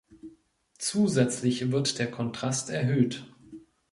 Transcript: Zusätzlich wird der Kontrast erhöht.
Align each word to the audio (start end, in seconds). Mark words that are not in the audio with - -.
Zusätzlich 0.79 1.69
wird 1.71 1.99
der 1.99 2.09
Kontrast 2.09 2.71
erhöht. 2.71 3.23